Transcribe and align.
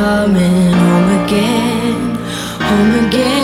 coming 0.00 0.72
home 0.72 1.24
again, 1.24 2.16
home 2.68 3.06
again. 3.06 3.39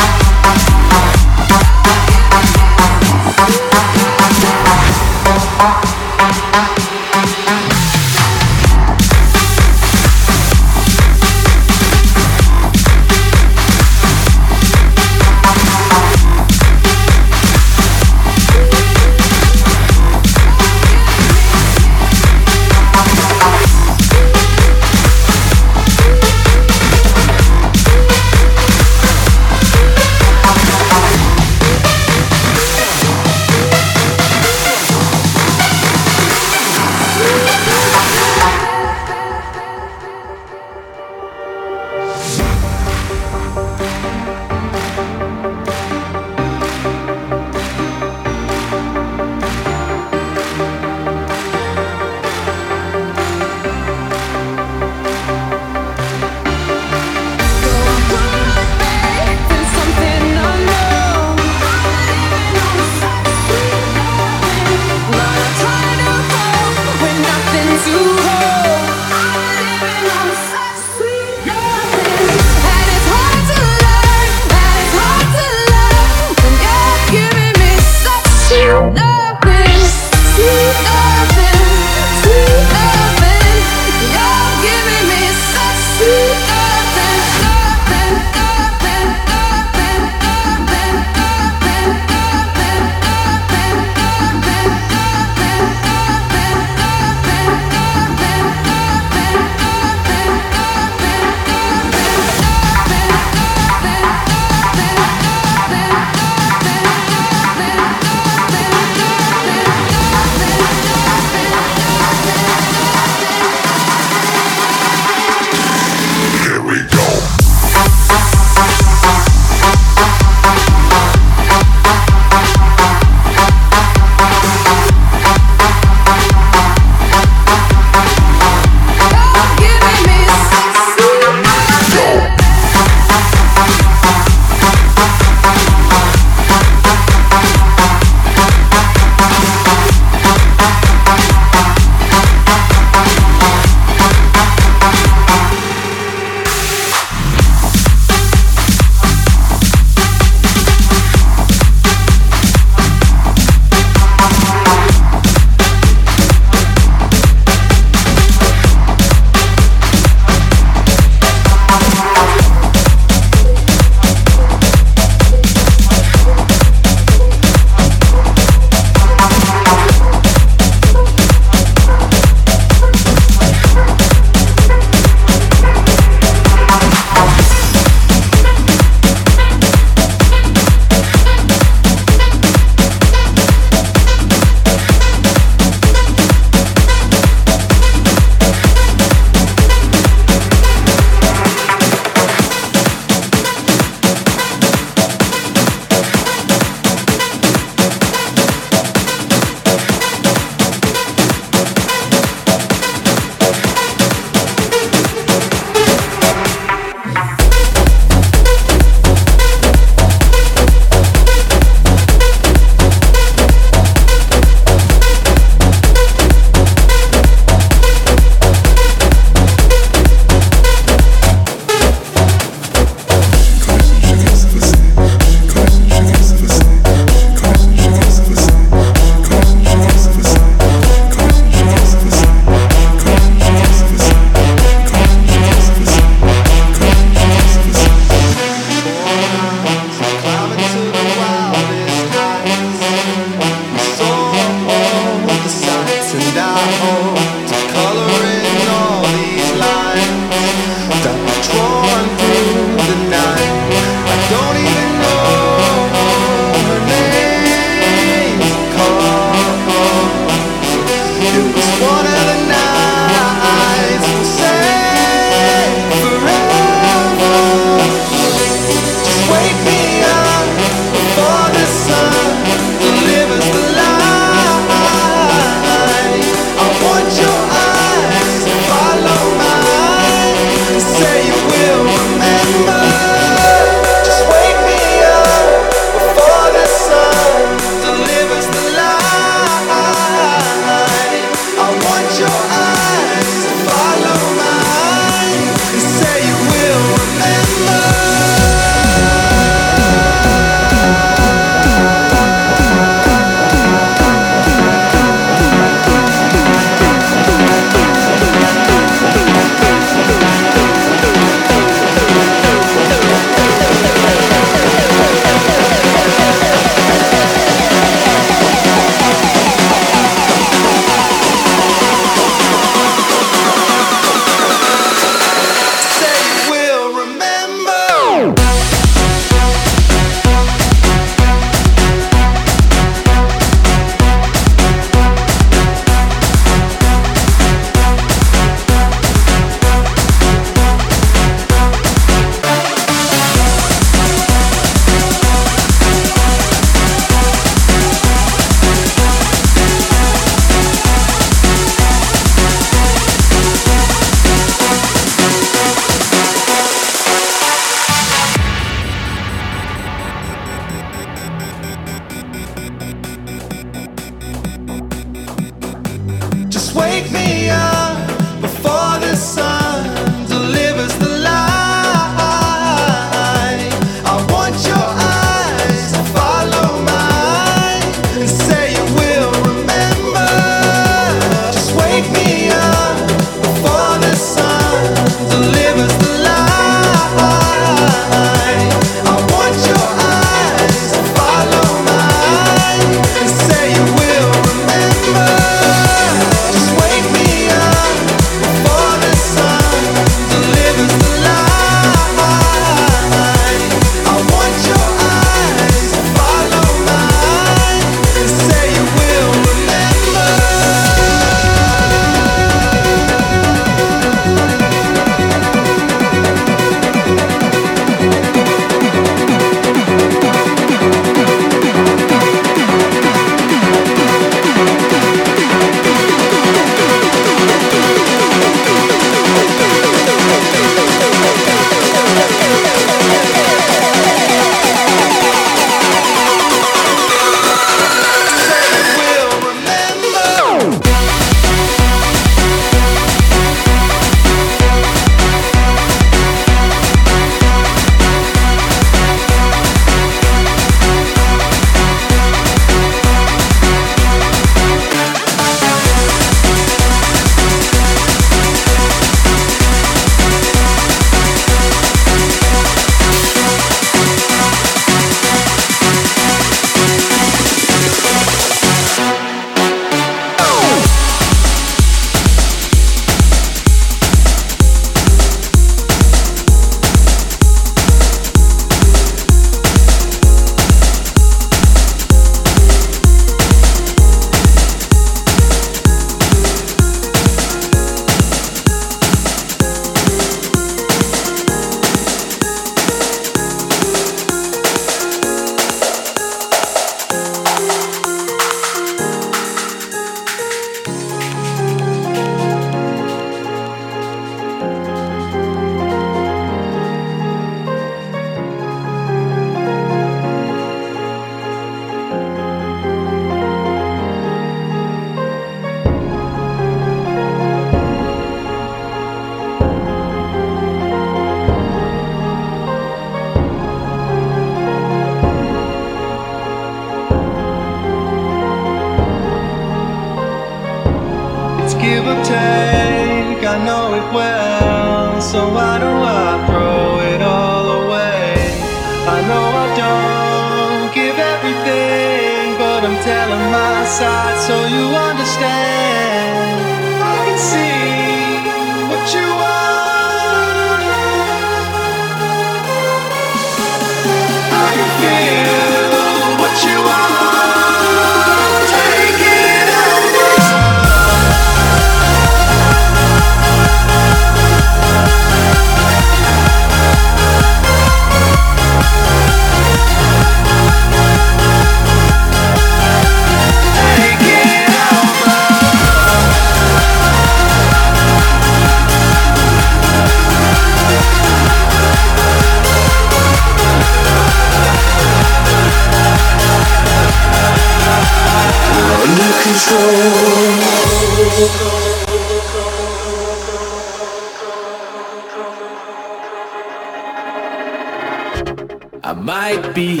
I 599.04 599.12
might 599.12 599.72
be 599.72 600.00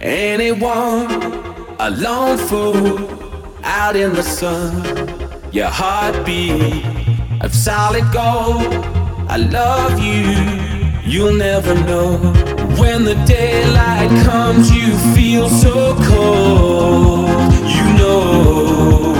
anyone, 0.00 1.10
a 1.80 1.90
lone 1.90 2.38
fool 2.38 3.00
out 3.64 3.96
in 3.96 4.12
the 4.12 4.22
sun. 4.22 4.84
Your 5.50 5.66
heartbeat 5.66 6.84
of 7.40 7.52
solid 7.52 8.04
gold. 8.12 8.72
I 9.28 9.38
love 9.38 9.98
you, 9.98 10.22
you'll 11.04 11.34
never 11.34 11.74
know. 11.74 12.45
When 12.78 13.04
the 13.04 13.14
daylight 13.26 14.10
comes, 14.24 14.70
you 14.70 14.96
feel 15.14 15.48
so 15.48 15.94
cold. 16.08 17.28
You 17.64 17.86
know, 17.96 19.14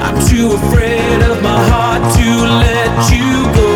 I'm 0.00 0.16
too 0.28 0.52
afraid 0.52 1.22
of 1.22 1.42
my 1.42 1.58
heart 1.68 2.02
to 2.16 2.28
let 2.64 2.92
you 3.12 3.44
go. 3.56 3.72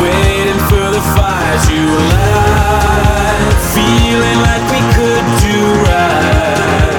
Waiting 0.00 0.60
for 0.68 0.86
the 0.96 1.02
fires 1.16 1.64
you 1.68 1.84
light, 2.12 3.52
feeling 3.76 4.38
like 4.48 4.64
we 4.72 4.80
could 4.96 5.26
do 5.44 5.58
right. 5.88 6.92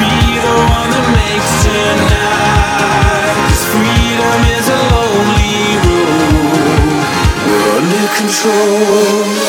Be 0.00 0.12
the 0.46 0.56
one 0.76 0.88
that 0.96 1.06
makes 1.20 1.52
tonight. 1.64 3.36
Freedom 3.72 4.40
is 4.56 4.66
a 4.68 4.80
lonely 4.96 5.76
road. 5.84 7.04
We're 7.46 7.68
under 7.78 8.06
control. 8.16 9.39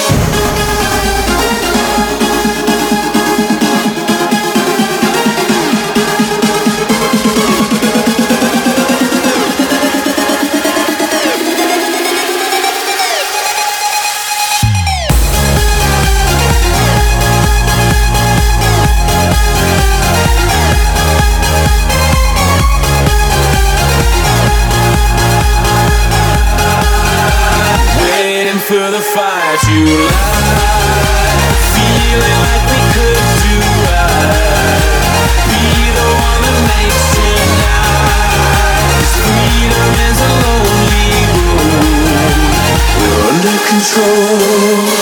control 43.93 45.00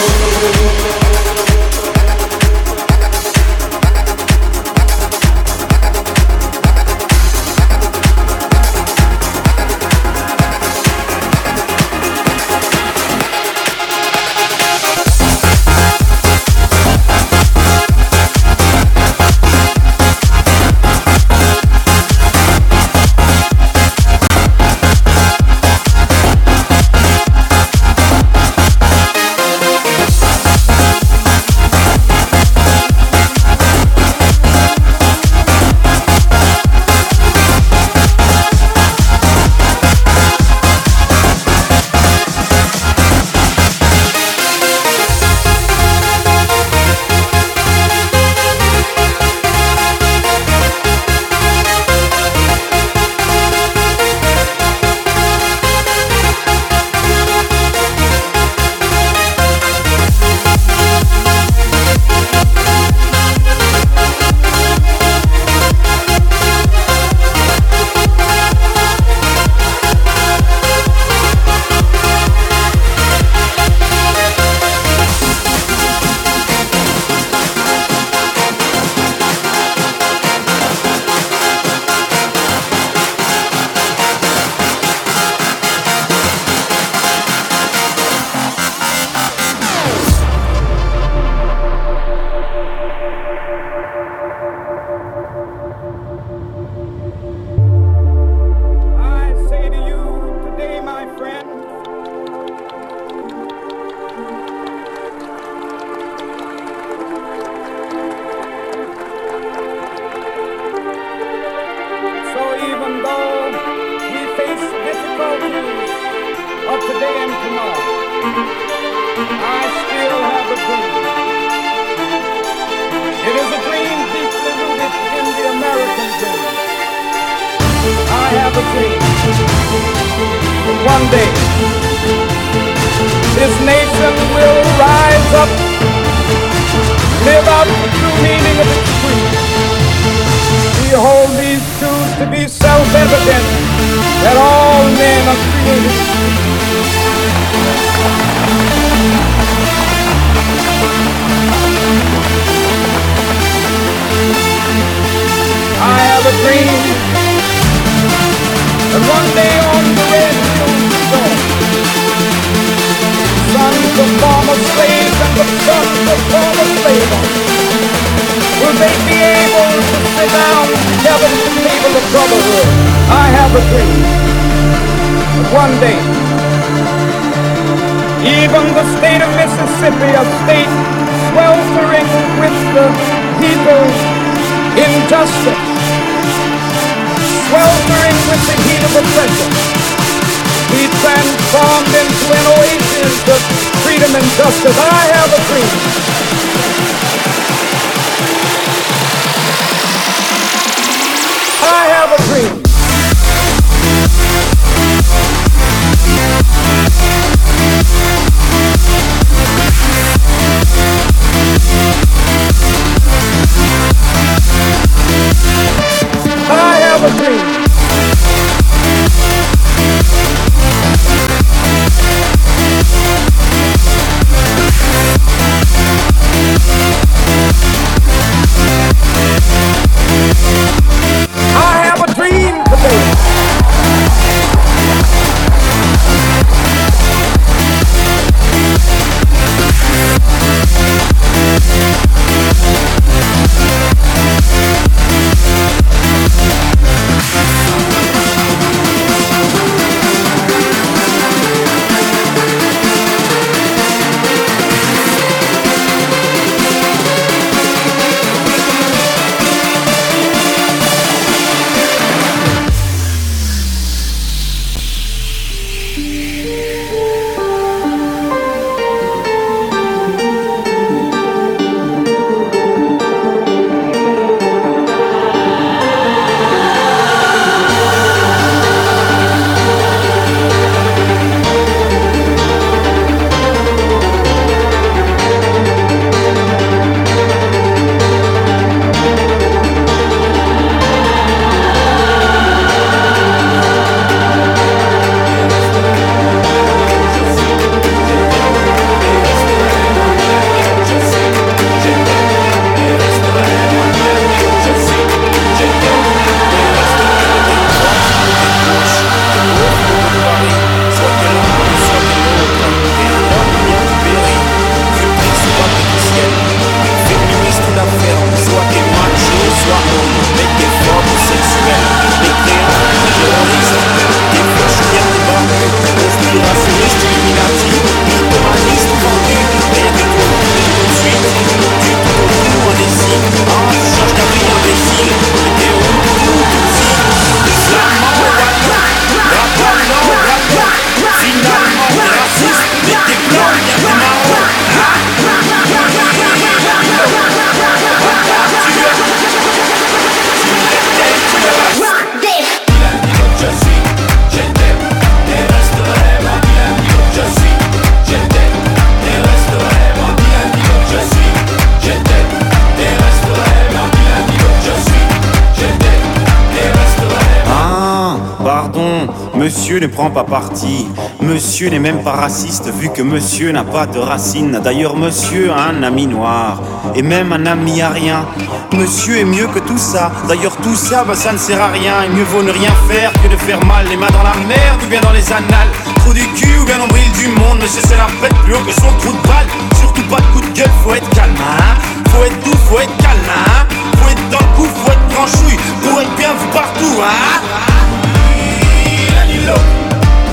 monsieur 369.80 369.88
ne 369.88 369.88
prend 369.88 370.09
pas 370.09 370.23
parti. 370.23 370.88
Monsieur 371.21 371.69
n'est 371.69 371.80
même 371.80 372.03
pas 372.03 372.11
raciste 372.11 372.69
vu 372.80 372.89
que 372.89 373.01
monsieur 373.01 373.51
n'a 373.51 373.63
pas 373.63 373.86
de 373.86 373.99
racines. 373.99 374.59
D'ailleurs, 374.61 374.97
monsieur 374.97 375.51
a 375.51 375.69
un 375.69 375.84
ami 375.84 376.05
noir 376.07 376.59
et 376.95 377.01
même 377.01 377.32
un 377.32 377.45
ami 377.45 377.82
à 377.82 377.89
rien. 377.89 378.25
Monsieur 378.73 379.19
est 379.19 379.23
mieux 379.25 379.47
que 379.47 379.59
tout 379.59 379.77
ça. 379.77 380.11
D'ailleurs, 380.27 380.57
tout 380.57 380.75
ça, 380.75 381.05
bah, 381.05 381.15
ça 381.15 381.32
ne 381.32 381.38
sert 381.38 381.61
à 381.61 381.67
rien. 381.67 381.93
Il 382.05 382.17
mieux 382.17 382.23
vaut 382.23 382.43
ne 382.43 382.51
rien 382.51 382.71
faire 382.89 383.13
que 383.23 383.30
de 383.30 383.38
faire 383.38 383.63
mal. 383.65 383.86
Les 383.89 383.95
mains 383.95 384.11
dans 384.11 384.23
la 384.23 384.36
merde 384.47 384.80
ou 384.84 384.89
bien 384.89 384.99
dans 385.01 385.13
les 385.13 385.32
annales. 385.32 385.71
Trou 385.99 386.13
du 386.13 386.27
cul 386.36 386.57
ou 386.61 386.65
bien 386.65 386.77
l'ombril 386.77 387.09
du 387.13 387.27
monde. 387.30 387.59
Monsieur, 387.61 387.82
c'est 387.88 387.97
la 387.97 388.07
fête 388.19 388.36
plus 388.43 388.55
haut 388.55 388.65
que 388.65 388.73
son 388.73 388.91
trou 388.99 389.13
de 389.13 389.27
balle. 389.27 389.47
Surtout 389.80 390.03
pas 390.03 390.17
de 390.17 390.27
coup 390.34 390.41
de 390.41 390.57
gueule, 390.57 390.71
faut 390.84 390.93
être 390.93 391.09
calme, 391.11 391.36
hein. 391.39 391.75
Faut 392.09 392.23
être 392.25 392.43
doux, 392.43 392.57
faut 392.69 392.80
être 392.80 392.97
calme, 392.97 393.30
hein. 393.30 393.65
Faut 393.97 394.09
être 394.09 394.30
dans 394.30 394.39
le 394.39 394.55
coup, 394.57 394.67
faut 394.84 394.91
être 394.91 395.07
tranchouille. 395.15 395.59
Pour 395.84 396.01
être 396.01 396.15
bien 396.17 396.34
vu 396.34 396.47
partout, 396.51 397.01
hein. 397.01 397.68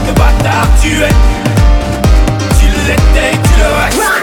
Le 0.06 0.12
bâtard 0.12 0.68
tu 0.80 1.02
es. 1.02 1.08
Tu 2.58 2.66
l'étais, 2.86 3.32
tu 3.32 3.60
le 3.60 3.66
restes. 3.84 4.15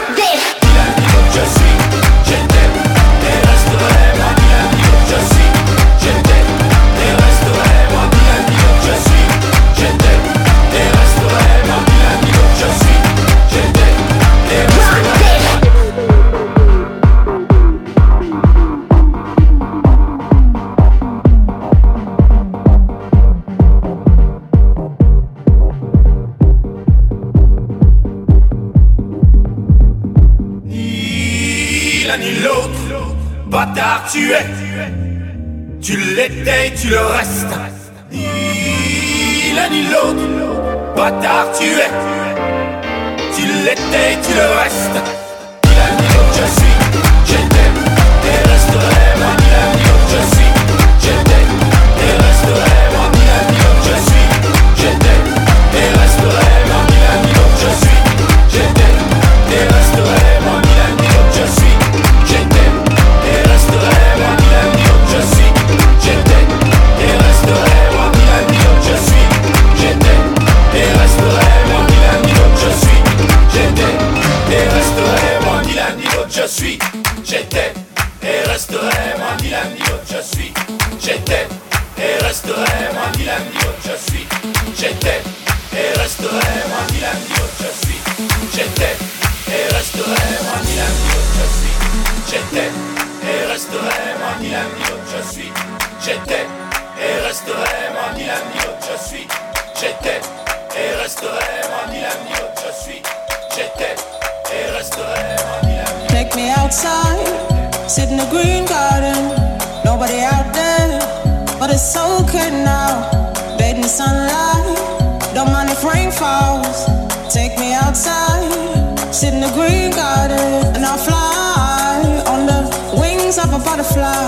Me 118.14 119.14
sit 119.14 119.34
in 119.34 119.42
the 119.42 119.52
green 119.54 119.92
garden, 119.92 120.76
and 120.76 120.86
I'll 120.86 120.98
fly 120.98 122.24
on 122.34 122.46
the 122.46 122.62
wings 123.00 123.38
of 123.38 123.54
a 123.54 123.60
butterfly. 123.60 124.24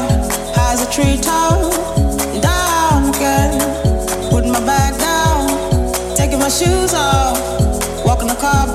High 0.56 0.74
as 0.74 0.82
a 0.88 0.90
treetop, 0.92 1.60
down 2.42 3.10
again. 3.14 3.54
Put 4.30 4.46
my 4.46 4.62
bag 4.66 4.94
down, 5.00 6.16
taking 6.16 6.40
my 6.40 6.50
shoes 6.50 6.94
off, 6.94 7.38
walking 8.06 8.28
the 8.28 8.36
car 8.36 8.75